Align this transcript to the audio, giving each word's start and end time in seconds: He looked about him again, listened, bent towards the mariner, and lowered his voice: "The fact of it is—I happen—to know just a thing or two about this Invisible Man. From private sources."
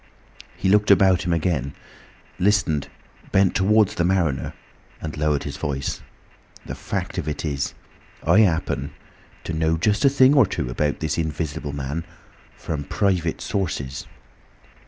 He 0.57 0.67
looked 0.67 0.89
about 0.89 1.27
him 1.27 1.31
again, 1.31 1.75
listened, 2.39 2.87
bent 3.31 3.53
towards 3.53 3.93
the 3.93 4.03
mariner, 4.03 4.53
and 4.99 5.15
lowered 5.15 5.43
his 5.43 5.57
voice: 5.57 6.01
"The 6.65 6.73
fact 6.73 7.19
of 7.19 7.27
it 7.27 7.45
is—I 7.45 8.39
happen—to 8.39 9.53
know 9.53 9.77
just 9.77 10.03
a 10.03 10.09
thing 10.09 10.33
or 10.33 10.47
two 10.47 10.71
about 10.71 11.01
this 11.01 11.19
Invisible 11.19 11.71
Man. 11.73 12.03
From 12.57 12.83
private 12.85 13.41
sources." 13.41 14.07